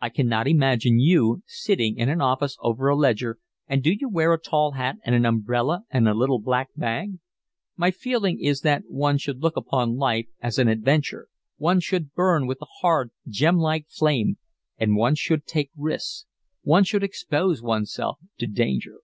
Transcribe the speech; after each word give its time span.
I 0.00 0.08
cannot 0.08 0.48
imagine 0.48 0.98
you 0.98 1.42
sitting 1.46 1.98
in 1.98 2.08
an 2.08 2.22
office 2.22 2.56
over 2.62 2.88
a 2.88 2.96
ledger, 2.96 3.36
and 3.66 3.82
do 3.82 3.92
you 3.92 4.08
wear 4.08 4.32
a 4.32 4.40
tall 4.40 4.70
hat 4.72 4.96
and 5.04 5.14
an 5.14 5.26
umbrella 5.26 5.82
and 5.90 6.08
a 6.08 6.14
little 6.14 6.38
black 6.40 6.68
bag? 6.74 7.18
My 7.76 7.90
feeling 7.90 8.40
is 8.42 8.62
that 8.62 8.84
one 8.88 9.18
should 9.18 9.42
look 9.42 9.58
upon 9.58 9.96
life 9.98 10.24
as 10.40 10.58
an 10.58 10.68
adventure, 10.68 11.28
one 11.58 11.80
should 11.80 12.14
burn 12.14 12.46
with 12.46 12.60
the 12.60 12.66
hard, 12.80 13.10
gem 13.28 13.58
like 13.58 13.86
flame, 13.90 14.38
and 14.78 14.96
one 14.96 15.16
should 15.16 15.44
take 15.44 15.68
risks, 15.76 16.24
one 16.62 16.84
should 16.84 17.02
expose 17.02 17.60
oneself 17.62 18.16
to 18.38 18.46
danger. 18.46 19.00